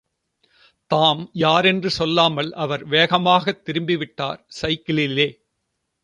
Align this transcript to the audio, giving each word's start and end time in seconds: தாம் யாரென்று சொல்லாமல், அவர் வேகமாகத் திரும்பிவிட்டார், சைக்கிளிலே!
தாம் 0.91 1.29
யாரென்று 1.33 1.89
சொல்லாமல், 1.89 2.53
அவர் 2.53 2.87
வேகமாகத் 2.87 3.61
திரும்பிவிட்டார், 3.65 4.47
சைக்கிளிலே! 4.61 5.27